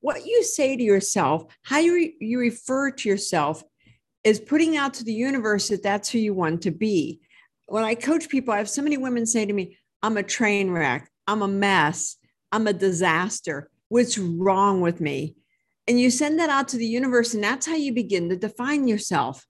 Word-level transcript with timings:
what 0.00 0.26
you 0.26 0.42
say 0.42 0.76
to 0.76 0.82
yourself, 0.82 1.44
how 1.62 1.78
you, 1.78 1.94
re- 1.94 2.16
you 2.20 2.38
refer 2.38 2.90
to 2.90 3.08
yourself, 3.08 3.62
is 4.24 4.40
putting 4.40 4.76
out 4.76 4.94
to 4.94 5.04
the 5.04 5.12
universe 5.12 5.68
that 5.68 5.82
that's 5.82 6.08
who 6.08 6.18
you 6.18 6.34
want 6.34 6.62
to 6.62 6.70
be. 6.70 7.20
When 7.66 7.84
I 7.84 7.94
coach 7.94 8.28
people, 8.28 8.54
I 8.54 8.58
have 8.58 8.68
so 8.68 8.82
many 8.82 8.96
women 8.96 9.26
say 9.26 9.44
to 9.44 9.52
me, 9.52 9.78
I'm 10.02 10.16
a 10.16 10.22
train 10.22 10.70
wreck, 10.70 11.10
I'm 11.26 11.42
a 11.42 11.48
mess, 11.48 12.16
I'm 12.52 12.66
a 12.66 12.72
disaster. 12.72 13.70
What's 13.88 14.18
wrong 14.18 14.80
with 14.80 15.00
me? 15.00 15.36
And 15.86 15.98
you 15.98 16.10
send 16.10 16.38
that 16.38 16.50
out 16.50 16.68
to 16.68 16.76
the 16.76 16.86
universe, 16.86 17.34
and 17.34 17.42
that's 17.42 17.66
how 17.66 17.74
you 17.74 17.92
begin 17.92 18.28
to 18.28 18.36
define 18.36 18.86
yourself. 18.86 19.46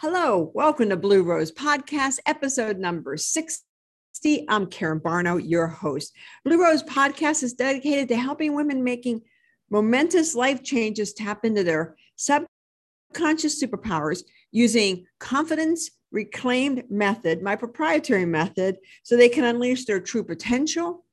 Hello, 0.00 0.50
welcome 0.54 0.90
to 0.90 0.96
Blue 0.96 1.22
Rose 1.22 1.52
Podcast, 1.52 2.18
episode 2.26 2.78
number 2.78 3.16
60. 3.16 4.46
I'm 4.48 4.66
Karen 4.66 5.00
Barno, 5.00 5.40
your 5.44 5.66
host. 5.66 6.14
Blue 6.44 6.62
Rose 6.62 6.82
Podcast 6.82 7.42
is 7.42 7.54
dedicated 7.54 8.08
to 8.08 8.16
helping 8.16 8.54
women 8.54 8.84
making 8.84 9.22
momentous 9.70 10.34
life 10.34 10.62
changes 10.62 11.12
tap 11.12 11.44
into 11.44 11.64
their 11.64 11.96
subconscious 12.16 13.62
superpowers 13.62 14.22
using 14.52 15.06
confidence 15.18 15.90
reclaimed 16.14 16.84
method, 16.88 17.42
my 17.42 17.56
proprietary 17.56 18.24
method, 18.24 18.76
so 19.02 19.16
they 19.16 19.28
can 19.28 19.44
unleash 19.44 19.84
their 19.84 20.00
true 20.00 20.22
potential, 20.22 21.04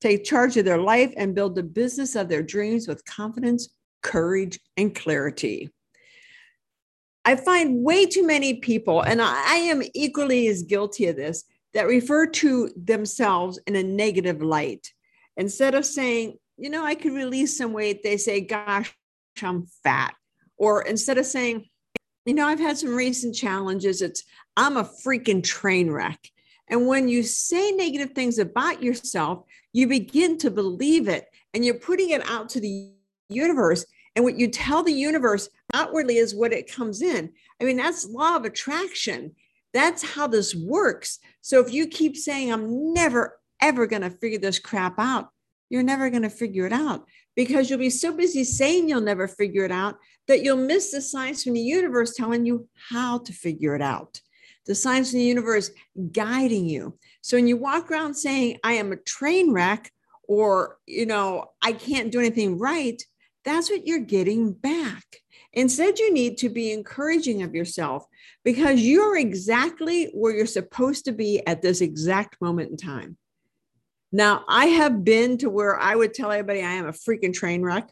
take 0.00 0.24
charge 0.24 0.56
of 0.56 0.64
their 0.64 0.80
life, 0.80 1.14
and 1.16 1.34
build 1.34 1.54
the 1.54 1.62
business 1.62 2.16
of 2.16 2.28
their 2.28 2.42
dreams 2.42 2.88
with 2.88 3.04
confidence, 3.04 3.68
courage, 4.02 4.58
and 4.76 4.94
clarity. 4.94 5.70
I 7.24 7.36
find 7.36 7.82
way 7.82 8.04
too 8.04 8.26
many 8.26 8.54
people, 8.54 9.00
and 9.00 9.22
I, 9.22 9.54
am 9.56 9.82
equally 9.94 10.48
as 10.48 10.62
guilty 10.62 11.06
of 11.06 11.16
this, 11.16 11.44
that 11.72 11.86
refer 11.86 12.26
to 12.26 12.70
themselves 12.76 13.58
in 13.66 13.76
a 13.76 13.82
negative 13.82 14.42
light. 14.42 14.92
Instead 15.36 15.74
of 15.74 15.86
saying, 15.86 16.36
you 16.56 16.70
know, 16.70 16.84
I 16.84 16.94
could 16.94 17.12
release 17.12 17.56
some 17.56 17.72
weight, 17.72 18.02
they 18.02 18.16
say, 18.16 18.40
gosh, 18.40 18.96
I'm 19.42 19.66
fat. 19.82 20.14
Or 20.56 20.82
instead 20.82 21.18
of 21.18 21.26
saying, 21.26 21.66
you 22.24 22.34
know, 22.34 22.46
I've 22.46 22.60
had 22.60 22.78
some 22.78 22.94
recent 22.94 23.34
challenges, 23.34 24.00
it's, 24.00 24.22
I'm 24.56 24.76
a 24.76 24.84
freaking 24.84 25.42
train 25.42 25.90
wreck. 25.90 26.18
And 26.68 26.86
when 26.86 27.08
you 27.08 27.22
say 27.22 27.72
negative 27.72 28.12
things 28.12 28.38
about 28.38 28.82
yourself, 28.82 29.44
you 29.72 29.86
begin 29.86 30.38
to 30.38 30.50
believe 30.50 31.08
it 31.08 31.26
and 31.52 31.64
you're 31.64 31.74
putting 31.74 32.10
it 32.10 32.22
out 32.28 32.48
to 32.50 32.60
the 32.60 32.92
universe. 33.28 33.84
And 34.16 34.24
what 34.24 34.38
you 34.38 34.48
tell 34.48 34.82
the 34.82 34.92
universe 34.92 35.48
outwardly 35.74 36.16
is 36.16 36.34
what 36.34 36.52
it 36.52 36.72
comes 36.72 37.02
in. 37.02 37.32
I 37.60 37.64
mean, 37.64 37.76
that's 37.76 38.08
law 38.08 38.36
of 38.36 38.44
attraction. 38.44 39.34
That's 39.72 40.14
how 40.14 40.28
this 40.28 40.54
works. 40.54 41.18
So 41.40 41.60
if 41.60 41.72
you 41.72 41.88
keep 41.88 42.16
saying, 42.16 42.52
I'm 42.52 42.94
never, 42.94 43.38
ever 43.60 43.86
going 43.86 44.02
to 44.02 44.10
figure 44.10 44.38
this 44.38 44.60
crap 44.60 44.98
out, 44.98 45.30
you're 45.70 45.82
never 45.82 46.10
going 46.10 46.22
to 46.22 46.30
figure 46.30 46.66
it 46.66 46.72
out 46.72 47.06
because 47.36 47.68
you'll 47.68 47.78
be 47.78 47.90
so 47.90 48.12
busy 48.12 48.44
saying 48.44 48.88
you'll 48.88 49.00
never 49.00 49.26
figure 49.26 49.64
it 49.64 49.72
out 49.72 49.96
that 50.28 50.42
you'll 50.42 50.56
miss 50.56 50.90
the 50.90 51.00
signs 51.00 51.42
from 51.42 51.54
the 51.54 51.60
universe 51.60 52.14
telling 52.14 52.46
you 52.46 52.68
how 52.90 53.18
to 53.18 53.32
figure 53.32 53.74
it 53.74 53.82
out. 53.82 54.20
The 54.66 54.74
signs 54.74 55.10
from 55.10 55.18
the 55.18 55.26
universe 55.26 55.70
guiding 56.12 56.66
you. 56.66 56.98
So 57.20 57.36
when 57.36 57.46
you 57.46 57.56
walk 57.56 57.90
around 57.90 58.14
saying, 58.14 58.58
I 58.64 58.74
am 58.74 58.92
a 58.92 58.96
train 58.96 59.52
wreck, 59.52 59.90
or, 60.26 60.78
you 60.86 61.06
know, 61.06 61.50
I 61.62 61.72
can't 61.72 62.10
do 62.10 62.18
anything 62.18 62.58
right, 62.58 63.02
that's 63.44 63.70
what 63.70 63.86
you're 63.86 63.98
getting 63.98 64.52
back. 64.52 65.04
Instead, 65.52 65.98
you 65.98 66.12
need 66.12 66.38
to 66.38 66.48
be 66.48 66.72
encouraging 66.72 67.42
of 67.42 67.54
yourself 67.54 68.06
because 68.42 68.80
you're 68.80 69.16
exactly 69.16 70.06
where 70.14 70.34
you're 70.34 70.46
supposed 70.46 71.04
to 71.04 71.12
be 71.12 71.46
at 71.46 71.62
this 71.62 71.80
exact 71.80 72.40
moment 72.40 72.70
in 72.70 72.76
time. 72.76 73.16
Now, 74.14 74.44
I 74.46 74.66
have 74.66 75.02
been 75.02 75.38
to 75.38 75.50
where 75.50 75.76
I 75.76 75.96
would 75.96 76.14
tell 76.14 76.30
everybody 76.30 76.62
I 76.62 76.70
am 76.74 76.86
a 76.86 76.92
freaking 76.92 77.34
train 77.34 77.62
wreck. 77.62 77.90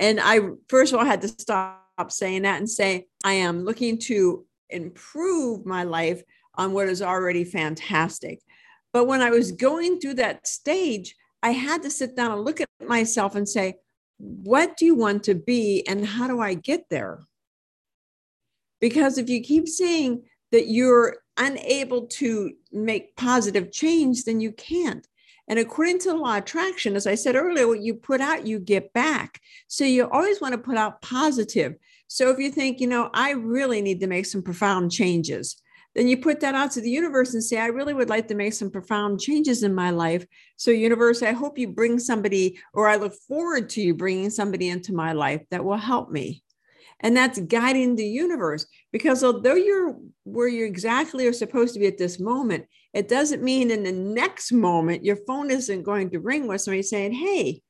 And 0.00 0.18
I, 0.20 0.40
first 0.68 0.92
of 0.92 0.98
all, 0.98 1.04
had 1.04 1.22
to 1.22 1.28
stop 1.28 1.78
saying 2.08 2.42
that 2.42 2.58
and 2.58 2.68
say, 2.68 3.06
I 3.22 3.34
am 3.34 3.64
looking 3.64 3.98
to 3.98 4.44
improve 4.68 5.64
my 5.64 5.84
life 5.84 6.24
on 6.56 6.72
what 6.72 6.88
is 6.88 7.02
already 7.02 7.44
fantastic. 7.44 8.40
But 8.92 9.04
when 9.04 9.22
I 9.22 9.30
was 9.30 9.52
going 9.52 10.00
through 10.00 10.14
that 10.14 10.48
stage, 10.48 11.14
I 11.40 11.52
had 11.52 11.84
to 11.84 11.90
sit 11.90 12.16
down 12.16 12.32
and 12.32 12.44
look 12.44 12.60
at 12.60 12.68
myself 12.84 13.36
and 13.36 13.48
say, 13.48 13.76
what 14.18 14.76
do 14.76 14.86
you 14.86 14.96
want 14.96 15.22
to 15.24 15.36
be 15.36 15.86
and 15.86 16.04
how 16.04 16.26
do 16.26 16.40
I 16.40 16.54
get 16.54 16.86
there? 16.90 17.20
Because 18.80 19.18
if 19.18 19.28
you 19.28 19.40
keep 19.40 19.68
saying 19.68 20.24
that 20.50 20.66
you're 20.66 21.18
unable 21.40 22.06
to 22.06 22.52
make 22.70 23.16
positive 23.16 23.72
change, 23.72 24.24
then 24.24 24.40
you 24.40 24.52
can't. 24.52 25.06
And 25.48 25.58
according 25.58 25.98
to 26.00 26.10
the 26.10 26.16
law 26.16 26.36
of 26.36 26.44
attraction, 26.44 26.94
as 26.94 27.08
I 27.08 27.16
said 27.16 27.34
earlier, 27.34 27.66
what 27.66 27.80
you 27.80 27.94
put 27.94 28.20
out, 28.20 28.46
you 28.46 28.60
get 28.60 28.92
back. 28.92 29.40
So 29.66 29.84
you 29.84 30.08
always 30.08 30.40
want 30.40 30.52
to 30.52 30.58
put 30.58 30.76
out 30.76 31.02
positive. 31.02 31.74
So 32.06 32.30
if 32.30 32.38
you 32.38 32.52
think, 32.52 32.78
you 32.78 32.86
know, 32.86 33.10
I 33.12 33.32
really 33.32 33.82
need 33.82 33.98
to 34.00 34.06
make 34.06 34.26
some 34.26 34.42
profound 34.42 34.92
changes, 34.92 35.60
then 35.96 36.06
you 36.06 36.18
put 36.18 36.38
that 36.40 36.54
out 36.54 36.70
to 36.72 36.80
the 36.80 36.90
universe 36.90 37.34
and 37.34 37.42
say, 37.42 37.58
I 37.58 37.66
really 37.66 37.94
would 37.94 38.08
like 38.08 38.28
to 38.28 38.36
make 38.36 38.52
some 38.52 38.70
profound 38.70 39.20
changes 39.20 39.64
in 39.64 39.74
my 39.74 39.90
life. 39.90 40.24
So, 40.56 40.70
universe, 40.70 41.20
I 41.20 41.32
hope 41.32 41.58
you 41.58 41.66
bring 41.66 41.98
somebody, 41.98 42.60
or 42.72 42.88
I 42.88 42.94
look 42.94 43.14
forward 43.26 43.70
to 43.70 43.80
you 43.80 43.94
bringing 43.94 44.30
somebody 44.30 44.68
into 44.68 44.94
my 44.94 45.12
life 45.12 45.42
that 45.50 45.64
will 45.64 45.76
help 45.76 46.12
me 46.12 46.44
and 47.00 47.16
that's 47.16 47.38
guiding 47.40 47.96
the 47.96 48.06
universe 48.06 48.66
because 48.92 49.24
although 49.24 49.54
you're 49.54 49.96
where 50.24 50.48
you 50.48 50.64
exactly 50.64 51.26
are 51.26 51.32
supposed 51.32 51.74
to 51.74 51.80
be 51.80 51.86
at 51.86 51.98
this 51.98 52.20
moment 52.20 52.66
it 52.92 53.08
doesn't 53.08 53.42
mean 53.42 53.70
in 53.70 53.82
the 53.82 53.92
next 53.92 54.52
moment 54.52 55.04
your 55.04 55.16
phone 55.26 55.50
isn't 55.50 55.82
going 55.82 56.10
to 56.10 56.20
ring 56.20 56.46
with 56.46 56.60
somebody 56.60 56.82
saying 56.82 57.12
hey 57.12 57.60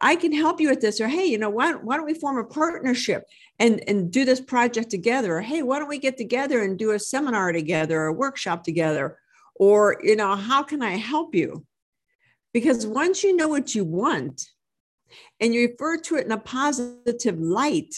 i 0.00 0.16
can 0.16 0.32
help 0.32 0.60
you 0.60 0.68
with 0.68 0.80
this 0.80 1.00
or 1.00 1.08
hey 1.08 1.26
you 1.26 1.38
know 1.38 1.50
why, 1.50 1.72
why 1.72 1.96
don't 1.96 2.06
we 2.06 2.14
form 2.14 2.38
a 2.38 2.44
partnership 2.44 3.24
and 3.58 3.82
and 3.88 4.10
do 4.10 4.24
this 4.24 4.40
project 4.40 4.90
together? 4.90 5.36
or 5.36 5.40
hey 5.40 5.62
why 5.62 5.78
don't 5.78 5.88
we 5.88 5.98
get 5.98 6.16
together 6.16 6.62
and 6.62 6.78
do 6.78 6.92
a 6.92 6.98
seminar 6.98 7.52
together 7.52 8.00
or 8.00 8.06
a 8.06 8.12
workshop 8.12 8.64
together? 8.64 9.18
or 9.54 9.98
you 10.02 10.16
know 10.16 10.34
how 10.34 10.62
can 10.62 10.82
i 10.82 10.96
help 10.96 11.34
you? 11.34 11.64
Because 12.52 12.86
once 12.86 13.22
you 13.22 13.36
know 13.36 13.48
what 13.48 13.74
you 13.74 13.84
want 13.84 14.46
and 15.40 15.54
you 15.54 15.68
refer 15.68 15.98
to 15.98 16.16
it 16.16 16.26
in 16.26 16.32
a 16.32 16.38
positive 16.38 17.38
light 17.38 17.94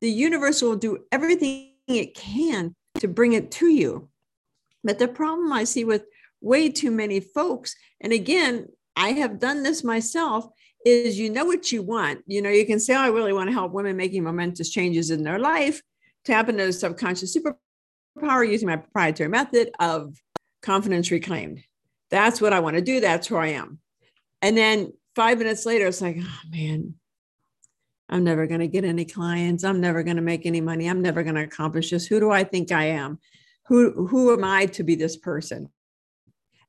the 0.00 0.10
universe 0.10 0.62
will 0.62 0.76
do 0.76 1.04
everything 1.10 1.72
it 1.88 2.14
can 2.14 2.74
to 3.00 3.08
bring 3.08 3.32
it 3.32 3.50
to 3.52 3.68
you. 3.68 4.08
But 4.84 4.98
the 4.98 5.08
problem 5.08 5.52
I 5.52 5.64
see 5.64 5.84
with 5.84 6.04
way 6.40 6.68
too 6.68 6.90
many 6.90 7.20
folks, 7.20 7.74
and 8.00 8.12
again, 8.12 8.68
I 8.94 9.10
have 9.10 9.38
done 9.38 9.62
this 9.62 9.84
myself, 9.84 10.46
is 10.84 11.18
you 11.18 11.30
know 11.30 11.44
what 11.44 11.72
you 11.72 11.82
want. 11.82 12.22
You 12.26 12.40
know, 12.40 12.50
you 12.50 12.64
can 12.64 12.78
say, 12.78 12.94
oh, 12.94 13.00
I 13.00 13.08
really 13.08 13.32
want 13.32 13.48
to 13.48 13.52
help 13.54 13.72
women 13.72 13.96
making 13.96 14.22
momentous 14.22 14.70
changes 14.70 15.10
in 15.10 15.24
their 15.24 15.38
life, 15.38 15.82
tap 16.24 16.48
into 16.48 16.66
the 16.66 16.72
subconscious 16.72 17.36
superpower 17.36 18.48
using 18.48 18.68
my 18.68 18.76
proprietary 18.76 19.28
method 19.28 19.70
of 19.80 20.16
confidence 20.62 21.10
reclaimed. 21.10 21.62
That's 22.10 22.40
what 22.40 22.52
I 22.52 22.60
want 22.60 22.76
to 22.76 22.82
do. 22.82 23.00
That's 23.00 23.26
who 23.26 23.36
I 23.36 23.48
am. 23.48 23.80
And 24.42 24.56
then 24.56 24.92
five 25.16 25.38
minutes 25.38 25.66
later, 25.66 25.86
it's 25.86 26.00
like, 26.00 26.18
oh 26.20 26.40
man, 26.50 26.94
I'm 28.08 28.24
never 28.24 28.46
going 28.46 28.60
to 28.60 28.68
get 28.68 28.84
any 28.84 29.04
clients. 29.04 29.64
I'm 29.64 29.80
never 29.80 30.02
going 30.02 30.16
to 30.16 30.22
make 30.22 30.46
any 30.46 30.60
money. 30.60 30.86
I'm 30.86 31.02
never 31.02 31.22
going 31.22 31.34
to 31.34 31.42
accomplish 31.42 31.90
this. 31.90 32.06
Who 32.06 32.20
do 32.20 32.30
I 32.30 32.44
think 32.44 32.70
I 32.70 32.84
am? 32.84 33.18
Who, 33.66 34.06
who 34.06 34.32
am 34.32 34.44
I 34.44 34.66
to 34.66 34.84
be 34.84 34.94
this 34.94 35.16
person? 35.16 35.70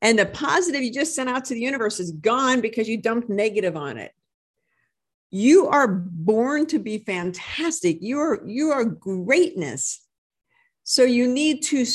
And 0.02 0.18
the 0.18 0.26
positive 0.26 0.82
you 0.82 0.92
just 0.92 1.16
sent 1.16 1.30
out 1.30 1.46
to 1.46 1.54
the 1.54 1.60
universe 1.60 2.00
is 2.00 2.12
gone 2.12 2.62
because 2.62 2.88
you 2.90 3.02
dumped 3.02 3.30
negative 3.30 3.76
on 3.76 3.98
it. 3.98 4.14
You 5.30 5.68
are 5.68 5.88
born 5.88 6.66
to 6.68 6.80
be 6.80 7.00
fantastic. 7.00 7.98
You 8.02 8.20
are, 8.20 8.42
you 8.46 8.72
are 8.72 8.86
greatness. 8.86 10.02
So 10.84 11.04
you 11.04 11.28
need 11.28 11.64
to 11.66 11.86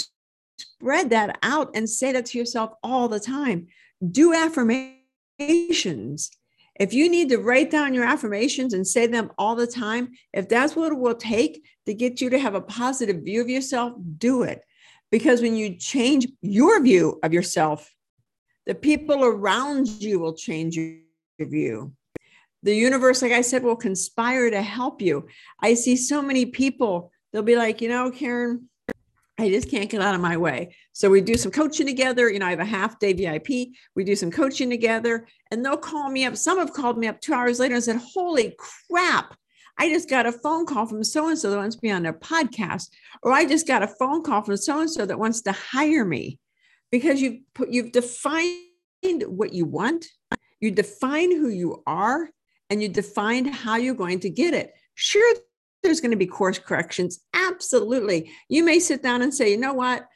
spread 0.59 1.11
that 1.11 1.39
out 1.43 1.71
and 1.75 1.89
say 1.89 2.13
that 2.13 2.27
to 2.27 2.39
yourself 2.39 2.73
all 2.83 3.09
the 3.09 3.21
time. 3.21 3.69
Do 4.11 4.35
affirmations 4.35 6.31
if 6.81 6.95
you 6.95 7.09
need 7.11 7.29
to 7.29 7.39
write 7.39 7.71
down 7.71 7.95
your 7.95 8.05
affirmations 8.05 8.73
and 8.73 8.87
say 8.87 9.07
them 9.07 9.31
all 9.37 9.55
the 9.55 9.67
time, 9.67 10.11
if 10.33 10.49
that's 10.49 10.75
what 10.75 10.93
it 10.93 10.99
will 10.99 11.15
take 11.15 11.65
to 11.87 11.95
get 11.95 12.21
you 12.21 12.31
to 12.31 12.39
have 12.39 12.55
a 12.55 12.61
positive 12.61 13.23
view 13.23 13.41
of 13.41 13.49
yourself, 13.49 13.93
do 14.19 14.43
it. 14.43 14.63
Because 15.11 15.43
when 15.43 15.55
you 15.55 15.77
change 15.77 16.27
your 16.41 16.83
view 16.83 17.19
of 17.23 17.35
yourself, 17.35 17.95
the 18.65 18.75
people 18.75 19.25
around 19.25 19.87
you 19.89 20.19
will 20.19 20.35
change 20.35 20.77
your 20.77 20.99
view. 21.39 21.93
The 22.63 22.75
universe, 22.75 23.21
like 23.21 23.33
I 23.33 23.41
said, 23.41 23.65
will 23.65 23.77
conspire 23.77 24.49
to 24.49 24.63
help 24.63 25.03
you. 25.03 25.27
I 25.61 25.75
see 25.75 25.97
so 25.97 26.23
many 26.23 26.47
people, 26.47 27.11
they'll 27.33 27.43
be 27.43 27.57
like, 27.57 27.81
you 27.81 27.89
know, 27.89 28.11
Karen, 28.11 28.69
I 29.43 29.49
just 29.49 29.69
can't 29.69 29.91
get 29.91 30.01
out 30.01 30.15
of 30.15 30.21
my 30.21 30.37
way. 30.37 30.73
So 30.93 31.11
we 31.11 31.21
do 31.21 31.35
some 31.35 31.51
coaching 31.51 31.85
together. 31.85 32.31
You 32.31 32.39
know, 32.39 32.47
I 32.47 32.51
have 32.51 32.61
a 32.61 32.65
half 32.65 33.01
day 33.01 33.13
VIP. 33.13 33.75
We 33.97 34.05
do 34.05 34.15
some 34.15 34.31
coaching 34.31 34.71
together, 34.71 35.27
and 35.51 35.65
they'll 35.65 35.77
call 35.77 36.11
me 36.11 36.25
up. 36.25 36.37
Some 36.37 36.59
have 36.59 36.73
called 36.73 36.97
me 36.97 37.09
up 37.09 37.21
two 37.21 37.35
hours 37.35 37.59
later 37.59 37.75
and 37.75 37.83
said, 37.83 37.97
Holy 37.97 38.55
crap, 38.89 39.35
I 39.79 39.89
just 39.89 40.09
got 40.09 40.27
a 40.27 40.33
phone 40.33 40.65
call 40.65 40.87
from 40.87 41.03
so 41.03 41.29
and 41.29 41.37
so 41.37 41.51
that 41.51 41.57
wants 41.57 41.75
to 41.75 41.83
be 41.83 41.91
on 41.91 42.05
their 42.05 42.13
podcast, 42.13 42.91
or 43.25 43.33
I 43.33 43.45
just 43.45 43.67
got 43.67 43.83
a 43.83 43.89
phone 43.89 44.23
call 44.23 44.43
from 44.43 44.57
so 44.57 44.81
and 44.81 44.89
so 44.89 45.05
that 45.05 45.19
wants 45.19 45.43
to 45.43 45.51
hire 45.51 46.05
me 46.05 46.39
because 46.93 47.21
you've 47.21 47.41
put, 47.53 47.71
you've 47.71 47.91
defined 47.91 48.55
what 49.27 49.53
you 49.53 49.65
want, 49.65 50.07
you 50.61 50.71
define 50.71 51.33
who 51.33 51.49
you 51.49 51.83
are, 51.85 52.31
and 52.71 52.81
you 52.81 52.89
defined 52.89 53.53
how 53.53 53.75
you're 53.75 53.97
going 53.97 54.21
to 54.21 54.31
get 54.31 54.55
it. 54.55 54.73
Sure, 54.95 55.35
there's 55.83 56.01
going 56.01 56.11
to 56.13 56.17
be 56.17 56.27
course 56.27 56.59
corrections. 56.59 57.21
Absolutely. 57.35 58.31
You 58.49 58.65
may 58.65 58.79
sit 58.79 59.03
down 59.03 59.23
and 59.23 59.35
say, 59.35 59.51
you 59.51 59.57
know 59.57 59.75
what? 59.75 60.07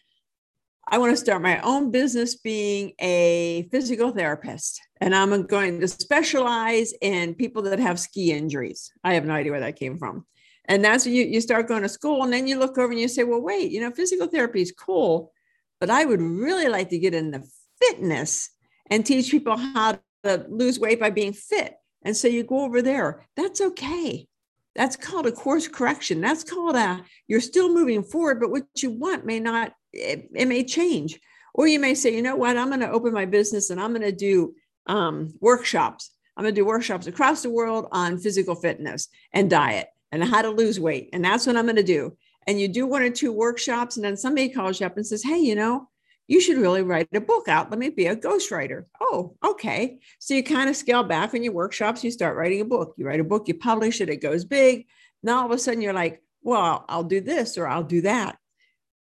I 0.88 0.98
want 0.98 1.12
to 1.12 1.16
start 1.16 1.42
my 1.42 1.60
own 1.62 1.90
business 1.90 2.36
being 2.36 2.92
a 3.00 3.68
physical 3.72 4.12
therapist, 4.12 4.80
and 5.00 5.16
I'm 5.16 5.42
going 5.46 5.80
to 5.80 5.88
specialize 5.88 6.94
in 7.00 7.34
people 7.34 7.62
that 7.62 7.80
have 7.80 7.98
ski 7.98 8.30
injuries. 8.30 8.92
I 9.02 9.14
have 9.14 9.24
no 9.24 9.34
idea 9.34 9.50
where 9.50 9.60
that 9.62 9.80
came 9.80 9.98
from. 9.98 10.24
And 10.68 10.84
that's 10.84 11.04
when 11.04 11.14
you, 11.14 11.24
you 11.24 11.40
start 11.40 11.66
going 11.66 11.82
to 11.82 11.88
school, 11.88 12.22
and 12.22 12.32
then 12.32 12.46
you 12.46 12.56
look 12.56 12.78
over 12.78 12.92
and 12.92 13.00
you 13.00 13.08
say, 13.08 13.24
well, 13.24 13.42
wait, 13.42 13.72
you 13.72 13.80
know, 13.80 13.90
physical 13.90 14.28
therapy 14.28 14.62
is 14.62 14.70
cool, 14.70 15.32
but 15.80 15.90
I 15.90 16.04
would 16.04 16.20
really 16.20 16.68
like 16.68 16.90
to 16.90 16.98
get 16.98 17.14
into 17.14 17.42
fitness 17.82 18.50
and 18.88 19.04
teach 19.04 19.32
people 19.32 19.56
how 19.56 19.98
to 20.22 20.46
lose 20.48 20.78
weight 20.78 21.00
by 21.00 21.10
being 21.10 21.32
fit. 21.32 21.74
And 22.04 22.16
so 22.16 22.28
you 22.28 22.44
go 22.44 22.60
over 22.60 22.80
there. 22.80 23.26
That's 23.36 23.60
okay. 23.60 24.28
That's 24.76 24.96
called 24.96 25.26
a 25.26 25.32
course 25.32 25.68
correction. 25.68 26.20
That's 26.20 26.44
called 26.44 26.76
a, 26.76 27.02
you're 27.26 27.40
still 27.40 27.72
moving 27.72 28.02
forward, 28.02 28.40
but 28.40 28.50
what 28.50 28.64
you 28.76 28.90
want 28.90 29.24
may 29.24 29.40
not 29.40 29.72
it, 29.92 30.28
it 30.34 30.46
may 30.46 30.64
change. 30.64 31.18
Or 31.54 31.66
you 31.66 31.80
may 31.80 31.94
say, 31.94 32.14
you 32.14 32.22
know 32.22 32.36
what, 32.36 32.56
I'm 32.56 32.68
going 32.68 32.80
to 32.80 32.90
open 32.90 33.14
my 33.14 33.24
business 33.24 33.70
and 33.70 33.80
I'm 33.80 33.90
going 33.90 34.02
to 34.02 34.12
do 34.12 34.54
um, 34.86 35.32
workshops. 35.40 36.10
I'm 36.36 36.44
going 36.44 36.54
to 36.54 36.60
do 36.60 36.66
workshops 36.66 37.06
across 37.06 37.42
the 37.42 37.50
world 37.50 37.88
on 37.92 38.18
physical 38.18 38.54
fitness 38.54 39.08
and 39.32 39.48
diet 39.48 39.88
and 40.12 40.22
how 40.22 40.42
to 40.42 40.50
lose 40.50 40.78
weight. 40.78 41.08
And 41.12 41.24
that's 41.24 41.46
what 41.46 41.56
I'm 41.56 41.64
going 41.64 41.76
to 41.76 41.82
do. 41.82 42.16
And 42.46 42.60
you 42.60 42.68
do 42.68 42.86
one 42.86 43.02
or 43.02 43.10
two 43.10 43.32
workshops, 43.32 43.96
and 43.96 44.04
then 44.04 44.16
somebody 44.16 44.50
calls 44.50 44.78
you 44.78 44.86
up 44.86 44.96
and 44.96 45.06
says, 45.06 45.22
Hey, 45.22 45.38
you 45.38 45.54
know, 45.56 45.88
you 46.26 46.40
should 46.40 46.58
really 46.58 46.82
write 46.82 47.08
a 47.14 47.20
book 47.20 47.48
out. 47.48 47.70
Let 47.70 47.78
me 47.78 47.90
be 47.90 48.06
a 48.06 48.16
ghostwriter. 48.16 48.84
Oh, 49.00 49.36
okay. 49.44 49.98
So 50.18 50.34
you 50.34 50.42
kind 50.42 50.68
of 50.68 50.76
scale 50.76 51.04
back 51.04 51.34
in 51.34 51.42
your 51.42 51.52
workshops, 51.52 52.02
you 52.02 52.10
start 52.10 52.36
writing 52.36 52.60
a 52.60 52.64
book. 52.64 52.94
You 52.96 53.06
write 53.06 53.20
a 53.20 53.24
book, 53.24 53.48
you 53.48 53.54
publish 53.54 54.00
it, 54.00 54.08
it 54.08 54.16
goes 54.16 54.44
big. 54.44 54.86
Now 55.22 55.40
all 55.40 55.46
of 55.46 55.52
a 55.52 55.58
sudden 55.58 55.80
you're 55.80 55.92
like, 55.92 56.22
well, 56.42 56.84
I'll 56.88 57.04
do 57.04 57.20
this 57.20 57.58
or 57.58 57.66
I'll 57.66 57.82
do 57.82 58.02
that 58.02 58.38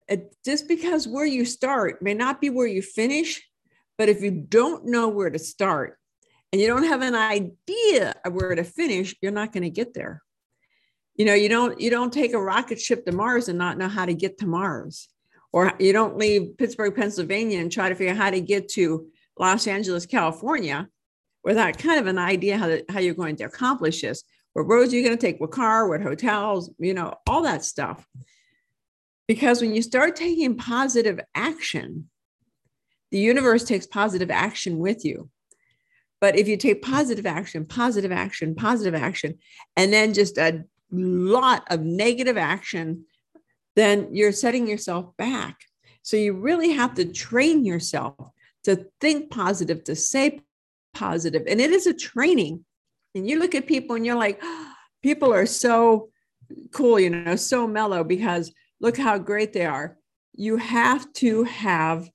it, 0.09 0.35
just 0.43 0.67
because 0.67 1.07
where 1.07 1.25
you 1.25 1.45
start 1.45 2.01
may 2.01 2.13
not 2.13 2.41
be 2.41 2.49
where 2.49 2.67
you 2.67 2.81
finish, 2.81 3.41
but 3.97 4.09
if 4.09 4.21
you 4.21 4.31
don't 4.31 4.85
know 4.85 5.07
where 5.07 5.29
to 5.29 5.39
start 5.39 5.97
and 6.51 6.59
you 6.59 6.67
don't 6.67 6.85
have 6.85 7.01
an 7.01 7.15
idea 7.15 8.15
of 8.25 8.33
where 8.33 8.55
to 8.55 8.63
finish, 8.63 9.15
you're 9.21 9.31
not 9.31 9.53
going 9.53 9.63
to 9.63 9.69
get 9.69 9.93
there. 9.93 10.23
You 11.15 11.25
know, 11.25 11.33
you 11.33 11.49
don't 11.49 11.79
you 11.79 11.89
don't 11.89 12.13
take 12.13 12.33
a 12.33 12.41
rocket 12.41 12.79
ship 12.79 13.05
to 13.05 13.11
Mars 13.11 13.49
and 13.49 13.59
not 13.59 13.77
know 13.77 13.89
how 13.89 14.05
to 14.05 14.13
get 14.13 14.39
to 14.39 14.47
Mars, 14.47 15.09
or 15.51 15.73
you 15.79 15.93
don't 15.93 16.17
leave 16.17 16.57
Pittsburgh, 16.57 16.95
Pennsylvania, 16.95 17.59
and 17.59 17.71
try 17.71 17.89
to 17.89 17.95
figure 17.95 18.11
out 18.11 18.17
how 18.17 18.29
to 18.29 18.41
get 18.41 18.69
to 18.69 19.07
Los 19.37 19.67
Angeles, 19.67 20.05
California, 20.05 20.87
without 21.43 21.77
kind 21.77 21.99
of 21.99 22.07
an 22.07 22.17
idea 22.17 22.57
how 22.57 22.67
to, 22.67 22.83
how 22.89 22.99
you're 22.99 23.13
going 23.13 23.35
to 23.37 23.45
accomplish 23.45 24.01
this. 24.01 24.23
What 24.53 24.67
roads 24.67 24.93
are 24.93 24.97
you 24.97 25.03
going 25.03 25.17
to 25.17 25.21
take? 25.21 25.39
What 25.39 25.51
car? 25.51 25.87
What 25.87 26.01
hotels? 26.01 26.69
You 26.77 26.93
know, 26.93 27.13
all 27.27 27.43
that 27.43 27.63
stuff. 27.63 28.05
Because 29.27 29.61
when 29.61 29.75
you 29.75 29.81
start 29.81 30.15
taking 30.15 30.57
positive 30.57 31.19
action, 31.35 32.09
the 33.11 33.19
universe 33.19 33.63
takes 33.63 33.87
positive 33.87 34.31
action 34.31 34.79
with 34.79 35.05
you. 35.05 35.29
But 36.21 36.37
if 36.37 36.47
you 36.47 36.57
take 36.57 36.81
positive 36.81 37.25
action, 37.25 37.65
positive 37.65 38.11
action, 38.11 38.55
positive 38.55 38.95
action, 38.95 39.39
and 39.77 39.93
then 39.93 40.13
just 40.13 40.37
a 40.37 40.63
lot 40.91 41.63
of 41.69 41.81
negative 41.81 42.37
action, 42.37 43.05
then 43.79 44.09
you're 44.11 44.31
setting 44.31 44.67
yourself 44.67 45.15
back. 45.17 45.61
So 46.01 46.17
you 46.17 46.33
really 46.33 46.71
have 46.71 46.95
to 46.95 47.05
train 47.05 47.65
yourself 47.65 48.15
to 48.63 48.87
think 48.99 49.29
positive, 49.31 49.83
to 49.85 49.95
say 49.95 50.41
positive. 50.93 51.43
And 51.47 51.61
it 51.61 51.71
is 51.71 51.87
a 51.87 51.93
training. 51.93 52.65
And 53.15 53.27
you 53.27 53.39
look 53.39 53.55
at 53.55 53.67
people 53.67 53.95
and 53.95 54.05
you're 54.05 54.15
like, 54.15 54.39
oh, 54.41 54.73
people 55.01 55.33
are 55.33 55.45
so 55.45 56.09
cool, 56.73 56.99
you 56.99 57.09
know, 57.09 57.35
so 57.35 57.65
mellow 57.65 58.03
because 58.03 58.51
look 58.81 58.97
how 58.97 59.17
great 59.17 59.53
they 59.53 59.65
are. 59.65 59.97
You 60.35 60.57
have 60.57 61.11
to 61.13 61.45
have 61.45 62.09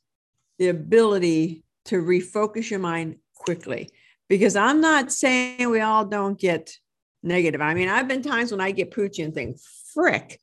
the 0.58 0.68
ability 0.68 1.64
to 1.86 2.02
refocus 2.02 2.70
your 2.70 2.80
mind 2.80 3.16
quickly 3.34 3.90
because 4.28 4.56
I'm 4.56 4.80
not 4.80 5.12
saying 5.12 5.70
we 5.70 5.80
all 5.80 6.04
don't 6.04 6.38
get 6.38 6.76
negative. 7.22 7.60
I 7.60 7.74
mean, 7.74 7.88
I've 7.88 8.08
been 8.08 8.22
times 8.22 8.50
when 8.50 8.60
I 8.60 8.70
get 8.70 8.90
poochy 8.90 9.24
and 9.24 9.34
think, 9.34 9.58
frick, 9.92 10.40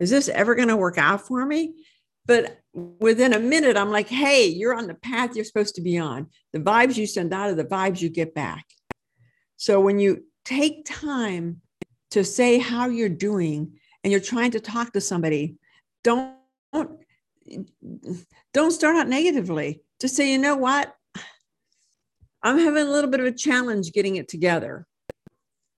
is 0.00 0.10
this 0.10 0.28
ever 0.28 0.54
going 0.54 0.68
to 0.68 0.76
work 0.76 0.98
out 0.98 1.26
for 1.26 1.44
me? 1.44 1.74
But 2.26 2.58
within 2.72 3.34
a 3.34 3.38
minute, 3.38 3.76
I'm 3.76 3.90
like, 3.90 4.08
hey, 4.08 4.46
you're 4.46 4.74
on 4.74 4.86
the 4.86 4.94
path 4.94 5.36
you're 5.36 5.44
supposed 5.44 5.74
to 5.74 5.82
be 5.82 5.98
on. 5.98 6.28
The 6.52 6.60
vibes 6.60 6.96
you 6.96 7.06
send 7.06 7.34
out 7.34 7.50
are 7.50 7.54
the 7.54 7.64
vibes 7.64 8.00
you 8.00 8.08
get 8.08 8.34
back. 8.34 8.64
So 9.56 9.80
when 9.80 9.98
you 9.98 10.24
take 10.44 10.84
time 10.84 11.60
to 12.12 12.24
say 12.24 12.58
how 12.58 12.88
you're 12.88 13.08
doing 13.08 13.78
and 14.02 14.10
you're 14.10 14.20
trying 14.20 14.52
to 14.52 14.60
talk 14.60 14.92
to 14.92 15.00
somebody, 15.00 15.56
don't 16.02 16.34
don't 18.52 18.70
start 18.70 18.96
out 18.96 19.08
negatively. 19.08 19.82
Just 20.00 20.16
say, 20.16 20.30
you 20.30 20.38
know 20.38 20.56
what? 20.56 20.94
I'm 22.42 22.58
having 22.58 22.86
a 22.86 22.90
little 22.90 23.10
bit 23.10 23.20
of 23.20 23.26
a 23.26 23.32
challenge 23.32 23.92
getting 23.92 24.16
it 24.16 24.28
together. 24.28 24.86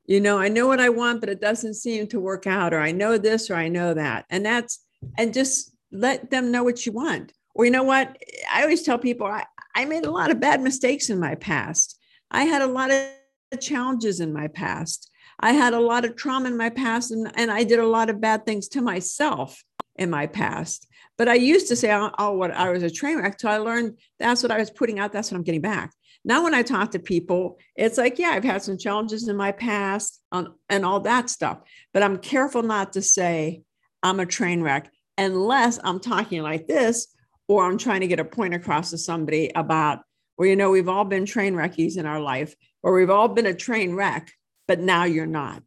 You 0.06 0.20
know, 0.20 0.38
I 0.38 0.48
know 0.48 0.66
what 0.66 0.80
I 0.80 0.88
want, 0.88 1.20
but 1.20 1.28
it 1.28 1.40
doesn't 1.40 1.74
seem 1.74 2.06
to 2.08 2.20
work 2.20 2.46
out, 2.46 2.72
or 2.72 2.80
I 2.80 2.92
know 2.92 3.18
this 3.18 3.50
or 3.50 3.54
I 3.56 3.68
know 3.68 3.94
that. 3.94 4.24
And 4.30 4.46
that's 4.46 4.84
and 5.18 5.34
just 5.34 5.72
let 5.92 6.30
them 6.30 6.50
know 6.50 6.62
what 6.62 6.86
you 6.86 6.92
want. 6.92 7.32
Or 7.54 7.64
you 7.64 7.70
know 7.70 7.82
what? 7.82 8.16
I 8.52 8.62
always 8.62 8.82
tell 8.82 8.98
people 8.98 9.26
I, 9.26 9.44
I 9.74 9.84
made 9.84 10.04
a 10.04 10.10
lot 10.10 10.30
of 10.30 10.40
bad 10.40 10.60
mistakes 10.60 11.10
in 11.10 11.18
my 11.18 11.34
past. 11.34 11.98
I 12.30 12.44
had 12.44 12.62
a 12.62 12.66
lot 12.66 12.90
of 12.90 13.60
challenges 13.60 14.20
in 14.20 14.32
my 14.32 14.48
past. 14.48 15.10
I 15.40 15.52
had 15.52 15.74
a 15.74 15.80
lot 15.80 16.04
of 16.04 16.16
trauma 16.16 16.48
in 16.48 16.56
my 16.56 16.70
past 16.70 17.10
and, 17.10 17.30
and 17.34 17.50
I 17.50 17.64
did 17.64 17.78
a 17.78 17.86
lot 17.86 18.10
of 18.10 18.20
bad 18.20 18.46
things 18.46 18.68
to 18.68 18.82
myself 18.82 19.62
in 19.96 20.10
my 20.10 20.26
past. 20.26 20.86
But 21.18 21.28
I 21.28 21.34
used 21.34 21.68
to 21.68 21.76
say, 21.76 21.92
oh, 21.92 22.10
oh 22.18 22.32
what 22.32 22.50
I 22.50 22.70
was 22.70 22.82
a 22.82 22.90
train 22.90 23.18
wreck. 23.18 23.40
So 23.40 23.48
I 23.48 23.58
learned 23.58 23.98
that's 24.18 24.42
what 24.42 24.52
I 24.52 24.58
was 24.58 24.70
putting 24.70 24.98
out. 24.98 25.12
That's 25.12 25.30
what 25.30 25.38
I'm 25.38 25.44
getting 25.44 25.60
back. 25.62 25.92
Now, 26.26 26.42
when 26.42 26.52
I 26.52 26.62
talk 26.62 26.90
to 26.90 26.98
people, 26.98 27.58
it's 27.74 27.96
like, 27.96 28.18
yeah, 28.18 28.30
I've 28.30 28.44
had 28.44 28.62
some 28.62 28.76
challenges 28.76 29.28
in 29.28 29.36
my 29.36 29.52
past 29.52 30.20
um, 30.32 30.56
and 30.68 30.84
all 30.84 31.00
that 31.00 31.30
stuff. 31.30 31.60
But 31.94 32.02
I'm 32.02 32.18
careful 32.18 32.62
not 32.62 32.92
to 32.94 33.02
say 33.02 33.62
I'm 34.02 34.20
a 34.20 34.26
train 34.26 34.60
wreck 34.60 34.90
unless 35.16 35.78
I'm 35.82 36.00
talking 36.00 36.42
like 36.42 36.66
this 36.66 37.06
or 37.48 37.64
I'm 37.64 37.78
trying 37.78 38.00
to 38.00 38.08
get 38.08 38.20
a 38.20 38.24
point 38.24 38.52
across 38.52 38.90
to 38.90 38.98
somebody 38.98 39.50
about, 39.54 40.00
well, 40.36 40.48
you 40.48 40.56
know, 40.56 40.70
we've 40.70 40.88
all 40.88 41.04
been 41.04 41.24
train 41.24 41.54
wreckies 41.54 41.96
in 41.96 42.04
our 42.04 42.20
life, 42.20 42.54
or 42.82 42.92
we've 42.92 43.08
all 43.08 43.28
been 43.28 43.46
a 43.46 43.54
train 43.54 43.94
wreck 43.94 44.30
but 44.66 44.80
now 44.80 45.04
you're 45.04 45.26
not. 45.26 45.62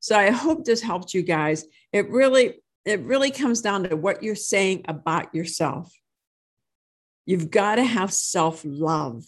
So 0.00 0.16
I 0.16 0.30
hope 0.30 0.64
this 0.64 0.82
helped 0.82 1.14
you 1.14 1.22
guys. 1.22 1.64
It 1.92 2.10
really, 2.10 2.62
it 2.84 3.00
really 3.00 3.30
comes 3.30 3.60
down 3.60 3.84
to 3.84 3.96
what 3.96 4.22
you're 4.22 4.34
saying 4.34 4.84
about 4.88 5.34
yourself. 5.34 5.92
You've 7.26 7.50
got 7.50 7.76
to 7.76 7.84
have 7.84 8.12
self 8.12 8.62
love. 8.64 9.24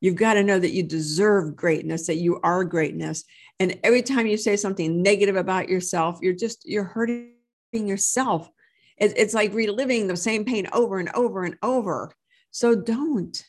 You've 0.00 0.16
got 0.16 0.34
to 0.34 0.42
know 0.42 0.58
that 0.58 0.72
you 0.72 0.82
deserve 0.82 1.54
greatness, 1.54 2.06
that 2.08 2.16
you 2.16 2.40
are 2.42 2.64
greatness. 2.64 3.24
And 3.60 3.78
every 3.84 4.02
time 4.02 4.26
you 4.26 4.36
say 4.36 4.56
something 4.56 5.00
negative 5.00 5.36
about 5.36 5.68
yourself, 5.68 6.18
you're 6.20 6.32
just, 6.34 6.68
you're 6.68 6.82
hurting 6.82 7.34
yourself. 7.72 8.50
It's 8.98 9.34
like 9.34 9.54
reliving 9.54 10.06
the 10.06 10.16
same 10.16 10.44
pain 10.44 10.68
over 10.72 10.98
and 10.98 11.10
over 11.14 11.44
and 11.44 11.56
over. 11.62 12.12
So 12.50 12.74
don't. 12.74 13.44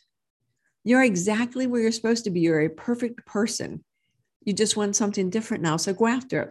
You're 0.84 1.04
exactly 1.04 1.68
where 1.68 1.82
you're 1.82 1.92
supposed 1.92 2.24
to 2.26 2.30
be. 2.32 2.42
You're 2.42 2.62
a 2.62 2.70
perfect 2.70 3.26
person. 3.26 3.84
You 4.44 4.54
just 4.54 4.76
want 4.78 4.96
something 4.96 5.30
different 5.30 5.64
now. 5.64 5.78
So 5.78 5.94
go 5.94 6.08
after 6.08 6.42
it. 6.42 6.50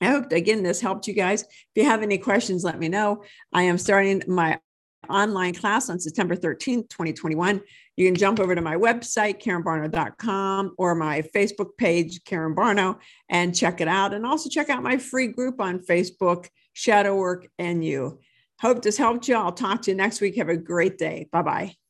I 0.00 0.06
hope, 0.10 0.32
again, 0.32 0.62
this 0.62 0.80
helped 0.80 1.08
you 1.08 1.14
guys. 1.14 1.42
If 1.42 1.48
you 1.74 1.84
have 1.84 2.02
any 2.02 2.18
questions, 2.18 2.64
let 2.64 2.78
me 2.78 2.88
know. 2.88 3.24
I 3.52 3.62
am 3.62 3.78
starting 3.78 4.22
my 4.26 4.60
online 5.08 5.54
class 5.54 5.90
on 5.90 5.98
September 5.98 6.36
13th, 6.36 6.88
2021. 6.88 7.60
You 7.96 8.06
can 8.06 8.14
jump 8.14 8.40
over 8.40 8.54
to 8.54 8.60
my 8.60 8.76
website, 8.76 9.42
karenbarno.com, 9.42 10.74
or 10.76 10.94
my 10.94 11.22
Facebook 11.34 11.76
page, 11.78 12.22
Karen 12.24 12.54
Barno, 12.54 12.98
and 13.28 13.54
check 13.56 13.80
it 13.80 13.88
out. 13.88 14.12
And 14.12 14.26
also 14.26 14.50
check 14.50 14.68
out 14.68 14.82
my 14.82 14.98
free 14.98 15.28
group 15.28 15.60
on 15.60 15.80
Facebook, 15.80 16.48
Shadow 16.74 17.16
Work 17.16 17.48
and 17.58 17.84
You. 17.84 18.20
Hope 18.60 18.82
this 18.82 18.96
helped 18.96 19.28
you. 19.28 19.36
I'll 19.36 19.52
talk 19.52 19.82
to 19.82 19.90
you 19.90 19.96
next 19.96 20.20
week. 20.20 20.36
Have 20.36 20.48
a 20.48 20.56
great 20.56 20.98
day. 20.98 21.28
Bye 21.30 21.42
bye. 21.42 21.85